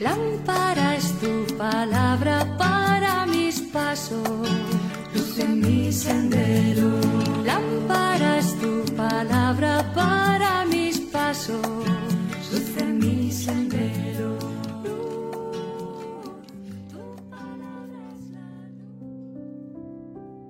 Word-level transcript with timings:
Lámpara 0.00 0.96
es 0.96 1.12
tu 1.20 1.44
palabra 1.58 2.56
para 2.56 3.26
mis 3.26 3.60
pasos, 3.60 4.48
luz 5.14 5.38
en 5.38 5.60
mi 5.60 5.92
sendero. 5.92 6.98
Lámpara 7.44 8.38
es 8.38 8.58
tu 8.58 8.82
palabra 8.96 9.92
para 9.94 10.64
mis 10.64 11.00
pasos, 11.00 11.60
luz 12.50 12.76
en 12.78 12.98
mi 12.98 13.30
sendero. 13.30 14.38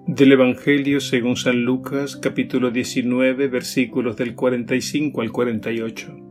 Del 0.07 0.30
Evangelio 0.30 1.00
según 1.00 1.35
San 1.35 1.64
Lucas 1.64 2.14
capítulo 2.14 2.71
19 2.71 3.48
versículos 3.48 4.17
del 4.17 4.36
45 4.36 5.21
al 5.22 5.32
48. 5.32 6.29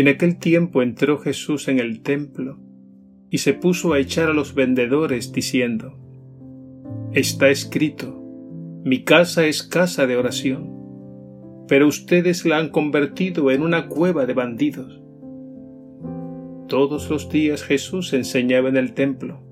En 0.00 0.08
aquel 0.08 0.38
tiempo 0.38 0.80
entró 0.80 1.18
Jesús 1.18 1.68
en 1.68 1.78
el 1.78 2.00
templo 2.00 2.58
y 3.28 3.36
se 3.36 3.52
puso 3.52 3.92
a 3.92 3.98
echar 3.98 4.30
a 4.30 4.32
los 4.32 4.54
vendedores 4.54 5.30
diciendo, 5.30 5.98
Está 7.12 7.50
escrito, 7.50 8.18
mi 8.82 9.04
casa 9.04 9.44
es 9.44 9.62
casa 9.62 10.06
de 10.06 10.16
oración, 10.16 11.66
pero 11.68 11.86
ustedes 11.86 12.46
la 12.46 12.56
han 12.56 12.70
convertido 12.70 13.50
en 13.50 13.60
una 13.60 13.88
cueva 13.88 14.24
de 14.24 14.32
bandidos. 14.32 15.02
Todos 16.66 17.10
los 17.10 17.28
días 17.28 17.62
Jesús 17.62 18.14
enseñaba 18.14 18.70
en 18.70 18.78
el 18.78 18.94
templo 18.94 19.42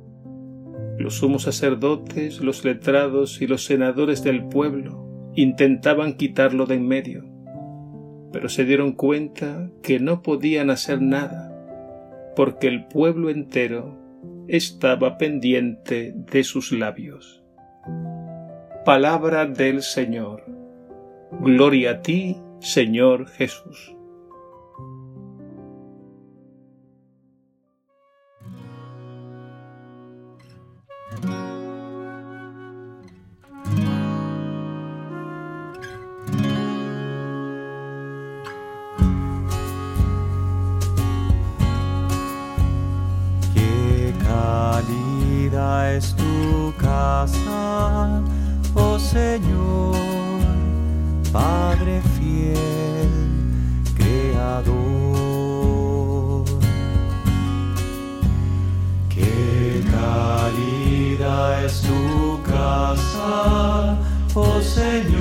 los 0.99 1.17
sumos 1.17 1.43
sacerdotes, 1.43 2.41
los 2.41 2.65
letrados 2.65 3.43
y 3.43 3.47
los 3.47 3.67
senadores 3.67 4.25
del 4.25 4.49
pueblo 4.49 5.31
intentaban 5.37 6.15
quitarlo 6.15 6.65
de 6.65 6.77
en 6.77 6.89
medio, 6.89 7.38
pero 8.33 8.49
se 8.49 8.65
dieron 8.65 8.93
cuenta 8.93 9.71
que 9.83 10.01
no 10.01 10.23
podían 10.23 10.71
hacer 10.71 11.01
nada, 11.01 11.55
porque 12.37 12.69
el 12.69 12.87
pueblo 12.87 13.31
entero 13.31 13.97
estaba 14.49 15.19
pendiente 15.19 16.15
de 16.15 16.45
sus 16.45 16.73
labios. 16.73 17.43
Palabra 18.85 19.47
del 19.47 19.83
Señor. 19.83 20.45
Gloria 21.41 21.91
a 21.91 22.03
ti, 22.03 22.37
Señor 22.61 23.27
Jesús. 23.27 23.98
Es 45.97 46.15
tu 46.15 46.75
casa, 46.77 48.21
oh 48.75 48.99
Señor, 48.99 49.97
Padre 51.33 52.03
fiel, 52.17 53.09
Creador. 53.97 54.75
Qué 59.09 59.83
cálida 59.91 61.65
es 61.65 61.83
tu 61.83 62.43
casa, 62.43 63.97
oh 64.35 64.61
Señor, 64.61 65.18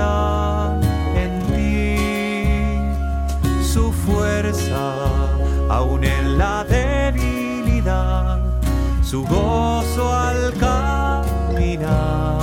en 1.15 1.39
ti 1.53 1.97
su 3.63 3.91
fuerza, 3.91 4.93
aún 5.69 6.03
en 6.03 6.37
la 6.37 6.63
debilidad, 6.63 8.39
su 9.01 9.23
gozo 9.23 10.13
al 10.13 10.53
caminar 10.53 12.39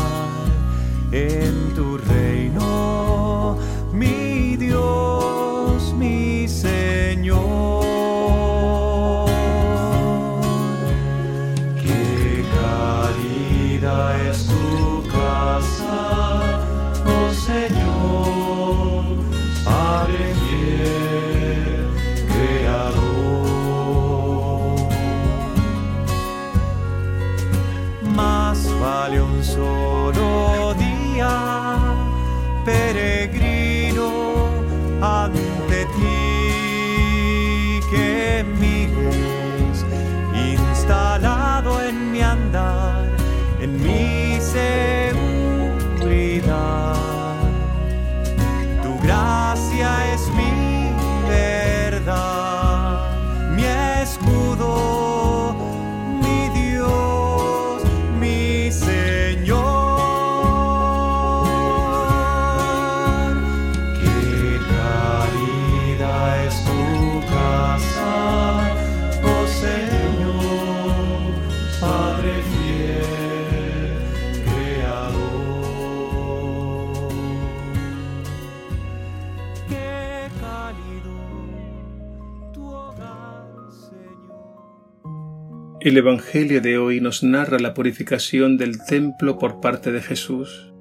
El 85.84 85.96
Evangelio 85.96 86.60
de 86.60 86.78
hoy 86.78 87.00
nos 87.00 87.24
narra 87.24 87.58
la 87.58 87.74
purificación 87.74 88.56
del 88.56 88.84
templo 88.84 89.36
por 89.36 89.60
parte 89.60 89.90
de 89.90 90.00
Jesús. 90.00 90.72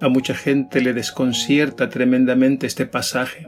A 0.00 0.08
mucha 0.08 0.34
gente 0.34 0.80
le 0.80 0.94
desconcierta 0.94 1.90
tremendamente 1.90 2.66
este 2.66 2.86
pasaje, 2.86 3.46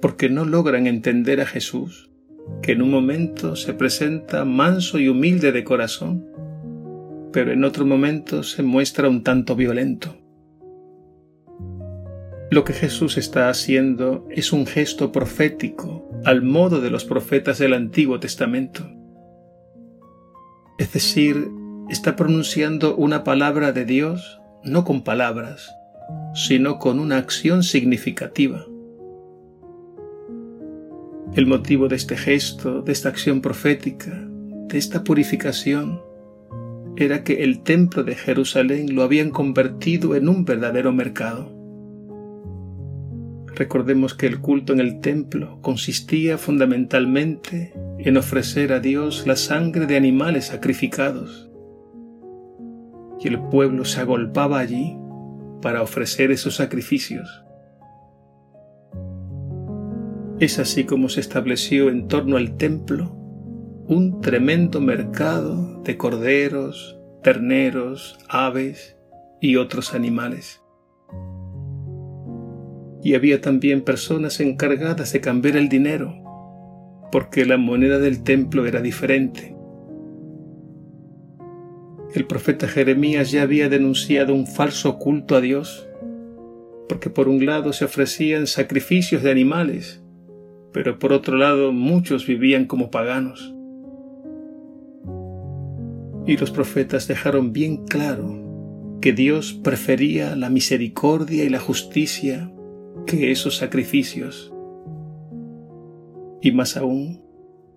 porque 0.00 0.30
no 0.30 0.44
logran 0.44 0.86
entender 0.86 1.40
a 1.40 1.44
Jesús, 1.44 2.08
que 2.62 2.70
en 2.70 2.82
un 2.82 2.92
momento 2.92 3.56
se 3.56 3.74
presenta 3.74 4.44
manso 4.44 5.00
y 5.00 5.08
humilde 5.08 5.50
de 5.50 5.64
corazón, 5.64 6.24
pero 7.32 7.50
en 7.50 7.64
otro 7.64 7.84
momento 7.84 8.44
se 8.44 8.62
muestra 8.62 9.08
un 9.08 9.24
tanto 9.24 9.56
violento. 9.56 10.16
Lo 12.52 12.62
que 12.62 12.74
Jesús 12.74 13.18
está 13.18 13.48
haciendo 13.48 14.24
es 14.30 14.52
un 14.52 14.66
gesto 14.66 15.10
profético 15.10 16.08
al 16.24 16.42
modo 16.42 16.80
de 16.80 16.90
los 16.90 17.04
profetas 17.04 17.58
del 17.58 17.74
Antiguo 17.74 18.20
Testamento. 18.20 18.88
Es 20.78 20.92
decir, 20.92 21.50
está 21.90 22.14
pronunciando 22.14 22.94
una 22.94 23.24
palabra 23.24 23.72
de 23.72 23.84
Dios 23.84 24.40
no 24.62 24.84
con 24.84 25.02
palabras, 25.02 25.74
sino 26.34 26.78
con 26.78 27.00
una 27.00 27.16
acción 27.16 27.64
significativa. 27.64 28.64
El 31.34 31.46
motivo 31.46 31.88
de 31.88 31.96
este 31.96 32.16
gesto, 32.16 32.82
de 32.82 32.92
esta 32.92 33.08
acción 33.08 33.40
profética, 33.40 34.24
de 34.68 34.78
esta 34.78 35.02
purificación, 35.02 36.00
era 36.96 37.24
que 37.24 37.42
el 37.42 37.62
templo 37.64 38.04
de 38.04 38.14
Jerusalén 38.14 38.94
lo 38.94 39.02
habían 39.02 39.30
convertido 39.30 40.14
en 40.14 40.28
un 40.28 40.44
verdadero 40.44 40.92
mercado. 40.92 41.57
Recordemos 43.58 44.14
que 44.14 44.26
el 44.26 44.40
culto 44.40 44.72
en 44.72 44.78
el 44.78 45.00
templo 45.00 45.58
consistía 45.62 46.38
fundamentalmente 46.38 47.74
en 47.98 48.16
ofrecer 48.16 48.72
a 48.72 48.78
Dios 48.78 49.26
la 49.26 49.34
sangre 49.34 49.86
de 49.86 49.96
animales 49.96 50.46
sacrificados. 50.46 51.50
Y 53.18 53.26
el 53.26 53.40
pueblo 53.48 53.84
se 53.84 54.00
agolpaba 54.00 54.60
allí 54.60 54.96
para 55.60 55.82
ofrecer 55.82 56.30
esos 56.30 56.54
sacrificios. 56.54 57.44
Es 60.38 60.60
así 60.60 60.84
como 60.84 61.08
se 61.08 61.18
estableció 61.18 61.88
en 61.88 62.06
torno 62.06 62.36
al 62.36 62.56
templo 62.58 63.12
un 63.88 64.20
tremendo 64.20 64.80
mercado 64.80 65.82
de 65.82 65.96
corderos, 65.96 66.96
terneros, 67.24 68.20
aves 68.28 68.96
y 69.40 69.56
otros 69.56 69.94
animales 69.94 70.62
y 73.02 73.14
había 73.14 73.40
también 73.40 73.82
personas 73.82 74.40
encargadas 74.40 75.12
de 75.12 75.20
cambiar 75.20 75.56
el 75.56 75.68
dinero, 75.68 76.14
porque 77.12 77.46
la 77.46 77.56
moneda 77.56 77.98
del 77.98 78.22
templo 78.22 78.66
era 78.66 78.80
diferente. 78.80 79.54
El 82.14 82.26
profeta 82.26 82.66
Jeremías 82.66 83.30
ya 83.30 83.42
había 83.42 83.68
denunciado 83.68 84.34
un 84.34 84.46
falso 84.46 84.98
culto 84.98 85.36
a 85.36 85.40
Dios, 85.40 85.88
porque 86.88 87.10
por 87.10 87.28
un 87.28 87.44
lado 87.44 87.72
se 87.72 87.84
ofrecían 87.84 88.46
sacrificios 88.46 89.22
de 89.22 89.30
animales, 89.30 90.02
pero 90.72 90.98
por 90.98 91.12
otro 91.12 91.36
lado 91.36 91.72
muchos 91.72 92.26
vivían 92.26 92.64
como 92.64 92.90
paganos. 92.90 93.54
Y 96.26 96.36
los 96.36 96.50
profetas 96.50 97.08
dejaron 97.08 97.52
bien 97.52 97.84
claro 97.86 98.98
que 99.00 99.12
Dios 99.12 99.52
prefería 99.52 100.34
la 100.34 100.50
misericordia 100.50 101.44
y 101.44 101.48
la 101.48 101.60
justicia 101.60 102.50
que 103.06 103.30
esos 103.30 103.56
sacrificios. 103.56 104.52
Y 106.40 106.52
más 106.52 106.76
aún, 106.76 107.22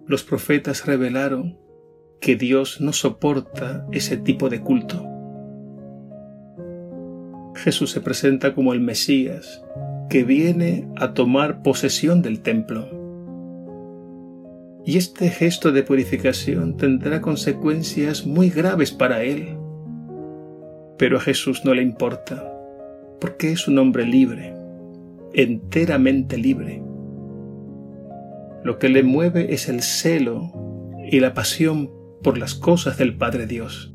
los 0.06 0.24
profetas 0.24 0.86
revelaron 0.86 1.58
que 2.20 2.36
Dios 2.36 2.82
no 2.82 2.94
soporta 2.94 3.88
ese 3.92 4.18
tipo 4.18 4.50
de 4.50 4.62
culto. 4.62 5.08
Jesús 7.56 7.92
se 7.92 8.02
presenta 8.02 8.54
como 8.54 8.74
el 8.74 8.80
Mesías, 8.80 9.64
que 10.10 10.24
viene 10.24 10.88
a 10.98 11.14
tomar 11.14 11.64
posesión 11.64 12.22
del 12.22 12.42
templo. 12.42 12.88
Y 14.86 14.98
este 14.98 15.30
gesto 15.30 15.72
de 15.72 15.84
purificación 15.84 16.76
tendrá 16.76 17.22
consecuencias 17.22 18.26
muy 18.26 18.50
graves 18.50 18.92
para 18.92 19.24
él. 19.24 19.58
Pero 20.98 21.18
a 21.18 21.22
Jesús 21.22 21.64
no 21.66 21.74
le 21.74 21.82
importa, 21.82 22.52
porque 23.20 23.52
es 23.52 23.68
un 23.68 23.78
hombre 23.80 24.06
libre 24.06 24.61
enteramente 25.34 26.38
libre. 26.38 26.82
Lo 28.64 28.78
que 28.78 28.90
le 28.90 29.04
mueve 29.04 29.54
es 29.54 29.70
el 29.70 29.82
celo 29.82 30.52
y 31.10 31.20
la 31.20 31.34
pasión 31.34 31.92
por 32.24 32.38
las 32.38 32.54
cosas 32.54 32.98
del 32.98 33.18
Padre 33.18 33.48
Dios. 33.48 33.94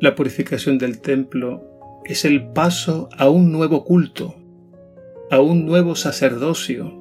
La 0.00 0.14
purificación 0.14 0.78
del 0.78 1.00
templo 1.00 1.64
es 2.04 2.24
el 2.24 2.48
paso 2.52 3.08
a 3.16 3.28
un 3.28 3.52
nuevo 3.52 3.84
culto, 3.84 4.34
a 5.30 5.40
un 5.40 5.66
nuevo 5.66 5.94
sacerdocio, 5.94 6.92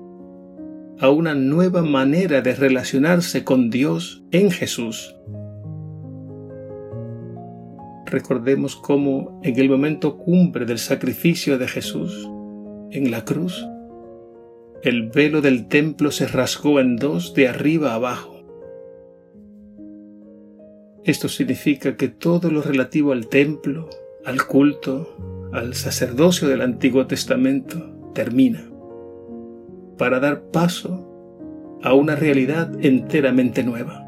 a 0.99 1.09
una 1.09 1.33
nueva 1.33 1.81
manera 1.81 2.41
de 2.41 2.53
relacionarse 2.53 3.43
con 3.43 3.69
Dios 3.69 4.23
en 4.31 4.51
Jesús 4.51 5.15
recordemos 8.11 8.75
cómo 8.75 9.39
en 9.43 9.59
el 9.59 9.69
momento 9.69 10.17
cumbre 10.17 10.65
del 10.65 10.77
sacrificio 10.77 11.57
de 11.57 11.67
Jesús, 11.67 12.29
en 12.91 13.09
la 13.09 13.25
cruz, 13.25 13.65
el 14.83 15.09
velo 15.09 15.41
del 15.41 15.67
templo 15.67 16.11
se 16.11 16.27
rasgó 16.27 16.79
en 16.79 16.97
dos 16.97 17.33
de 17.33 17.47
arriba 17.47 17.91
a 17.91 17.95
abajo. 17.95 18.43
Esto 21.03 21.29
significa 21.29 21.95
que 21.95 22.09
todo 22.09 22.51
lo 22.51 22.61
relativo 22.61 23.11
al 23.11 23.27
templo, 23.27 23.89
al 24.25 24.45
culto, 24.45 25.49
al 25.51 25.73
sacerdocio 25.73 26.47
del 26.47 26.61
Antiguo 26.61 27.07
Testamento 27.07 28.11
termina, 28.13 28.69
para 29.97 30.19
dar 30.19 30.43
paso 30.51 31.07
a 31.81 31.93
una 31.93 32.15
realidad 32.15 32.71
enteramente 32.81 33.63
nueva. 33.63 34.00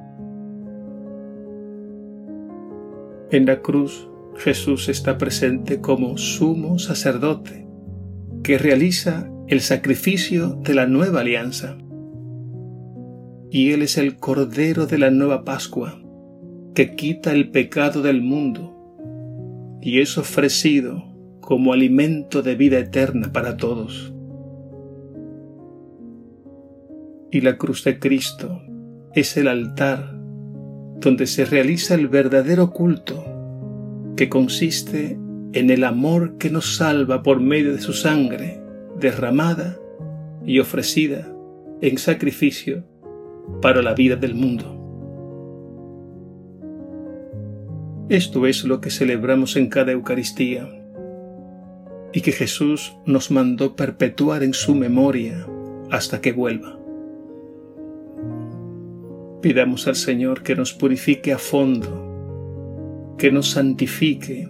En 3.33 3.47
la 3.47 3.63
cruz 3.63 4.07
Jesús 4.37 4.89
está 4.89 5.17
presente 5.17 5.81
como 5.81 6.19
sumo 6.19 6.77
sacerdote 6.77 7.65
que 8.43 8.59
realiza 8.59 9.27
el 9.47 9.61
sacrificio 9.61 10.49
de 10.63 10.75
la 10.75 10.85
nueva 10.85 11.21
alianza. 11.21 11.75
Y 13.49 13.71
Él 13.71 13.81
es 13.81 13.97
el 13.97 14.17
Cordero 14.17 14.85
de 14.85 14.99
la 14.99 15.09
nueva 15.09 15.43
Pascua 15.45 15.99
que 16.75 16.95
quita 16.95 17.31
el 17.31 17.49
pecado 17.49 18.03
del 18.03 18.21
mundo 18.21 19.79
y 19.81 20.01
es 20.01 20.19
ofrecido 20.19 21.03
como 21.41 21.73
alimento 21.73 22.43
de 22.43 22.53
vida 22.53 22.77
eterna 22.77 23.33
para 23.33 23.57
todos. 23.57 24.13
Y 27.31 27.41
la 27.41 27.57
cruz 27.57 27.83
de 27.83 27.97
Cristo 27.97 28.61
es 29.15 29.37
el 29.37 29.47
altar 29.47 30.12
donde 31.03 31.27
se 31.27 31.45
realiza 31.45 31.95
el 31.95 32.07
verdadero 32.07 32.71
culto, 32.71 33.23
que 34.15 34.29
consiste 34.29 35.17
en 35.53 35.69
el 35.69 35.83
amor 35.83 36.37
que 36.37 36.49
nos 36.49 36.77
salva 36.77 37.23
por 37.23 37.39
medio 37.39 37.73
de 37.73 37.81
su 37.81 37.93
sangre, 37.93 38.61
derramada 38.99 39.77
y 40.45 40.59
ofrecida 40.59 41.31
en 41.81 41.97
sacrificio 41.97 42.83
para 43.61 43.81
la 43.81 43.93
vida 43.93 44.15
del 44.15 44.35
mundo. 44.35 44.79
Esto 48.09 48.45
es 48.45 48.63
lo 48.63 48.81
que 48.81 48.89
celebramos 48.89 49.55
en 49.55 49.67
cada 49.67 49.91
Eucaristía 49.91 50.69
y 52.13 52.21
que 52.21 52.31
Jesús 52.31 52.95
nos 53.05 53.31
mandó 53.31 53.75
perpetuar 53.75 54.43
en 54.43 54.53
su 54.53 54.75
memoria 54.75 55.47
hasta 55.89 56.21
que 56.21 56.31
vuelva. 56.31 56.82
Pidamos 59.43 59.87
al 59.87 59.97
Señor 59.97 60.41
que 60.41 60.55
nos 60.55 60.73
purifique 60.73 61.33
a 61.33 61.37
fondo, 61.37 63.15
que 63.17 63.29
nos 63.29 63.49
santifique 63.49 64.47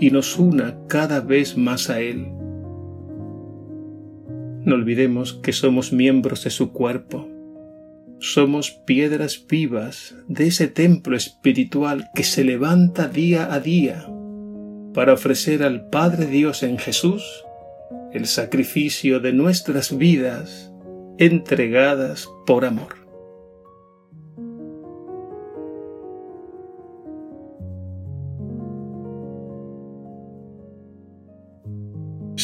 y 0.00 0.10
nos 0.10 0.40
una 0.40 0.76
cada 0.88 1.20
vez 1.20 1.56
más 1.56 1.88
a 1.88 2.00
Él. 2.00 2.26
No 4.64 4.74
olvidemos 4.74 5.34
que 5.34 5.52
somos 5.52 5.92
miembros 5.92 6.42
de 6.42 6.50
su 6.50 6.72
cuerpo. 6.72 7.28
Somos 8.18 8.72
piedras 8.72 9.46
vivas 9.48 10.16
de 10.26 10.48
ese 10.48 10.66
templo 10.66 11.16
espiritual 11.16 12.10
que 12.12 12.24
se 12.24 12.42
levanta 12.42 13.06
día 13.06 13.54
a 13.54 13.60
día 13.60 14.04
para 14.94 15.12
ofrecer 15.12 15.62
al 15.62 15.88
Padre 15.90 16.26
Dios 16.26 16.64
en 16.64 16.78
Jesús 16.78 17.22
el 18.12 18.26
sacrificio 18.26 19.20
de 19.20 19.32
nuestras 19.32 19.96
vidas 19.96 20.72
entregadas 21.18 22.28
por 22.44 22.64
amor. 22.64 23.07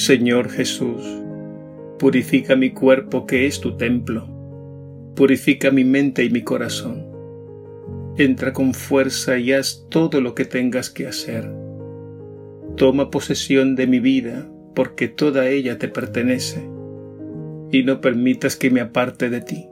Señor 0.05 0.51
Jesús, 0.51 1.03
purifica 1.99 2.57
mi 2.57 2.73
cuerpo 2.73 3.25
que 3.25 3.47
es 3.47 3.59
tu 3.59 3.79
templo, 3.79 4.29
purifica 5.17 5.71
mi 5.71 5.85
mente 5.85 6.25
y 6.25 6.29
mi 6.29 6.43
corazón. 6.43 7.07
Entra 8.19 8.53
con 8.53 8.75
fuerza 8.75 9.39
y 9.39 9.55
haz 9.55 9.87
todo 9.89 10.21
lo 10.21 10.35
que 10.35 10.45
tengas 10.45 10.91
que 10.91 11.07
hacer. 11.07 11.51
Toma 12.77 13.11
posesión 13.11 13.77
de 13.77 13.87
mi 13.87 13.99
vida, 13.99 14.47
porque 14.75 15.09
toda 15.09 15.49
ella 15.49 15.79
te 15.79 15.89
pertenece, 15.89 16.69
y 17.73 17.83
no 17.83 18.03
permitas 18.03 18.57
que 18.57 18.71
me 18.71 18.83
aparte 18.83 19.31
de 19.31 19.41
ti. 19.41 19.69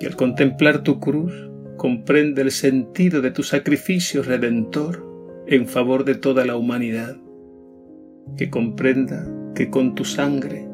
Y 0.00 0.04
al 0.04 0.16
contemplar 0.16 0.82
tu 0.82 1.00
cruz, 1.00 1.32
comprende 1.78 2.42
el 2.42 2.50
sentido 2.50 3.22
de 3.22 3.30
tu 3.30 3.42
sacrificio 3.42 4.22
redentor 4.22 5.02
en 5.46 5.66
favor 5.66 6.04
de 6.04 6.14
toda 6.14 6.44
la 6.44 6.56
humanidad 6.56 7.16
que 8.36 8.50
comprenda 8.50 9.26
que 9.54 9.70
con 9.70 9.94
tu 9.94 10.04
sangre 10.04 10.66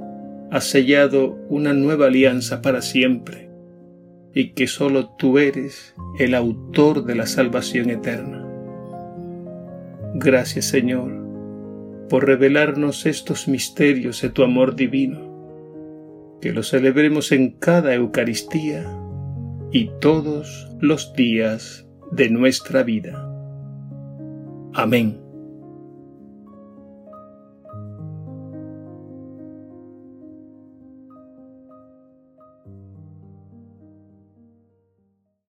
has 0.51 0.65
sellado 0.65 1.39
una 1.49 1.73
nueva 1.73 2.07
alianza 2.07 2.63
para 2.63 2.83
siempre 2.83 3.51
y 4.35 4.51
que 4.51 4.67
sólo 4.67 5.11
tú 5.19 5.39
eres 5.39 5.95
el 6.19 6.35
autor 6.35 7.05
de 7.05 7.15
la 7.15 7.27
salvación 7.27 7.91
eterna. 7.91 8.47
Gracias 10.15 10.67
Señor 10.67 11.19
por 12.09 12.27
revelarnos 12.27 13.07
estos 13.07 13.49
misterios 13.49 14.23
de 14.23 14.31
tu 14.31 14.43
amor 14.43 14.75
divino, 14.75 16.39
que 16.41 16.53
los 16.53 16.71
celebremos 16.71 17.33
en 17.33 17.51
cada 17.51 17.95
Eucaristía 17.95 18.87
y 19.73 19.91
todos 20.01 20.69
los 20.81 21.13
días 21.15 21.87
de 22.11 22.31
nuestra 22.31 22.83
vida. 22.83 23.31
Amén. 24.73 25.28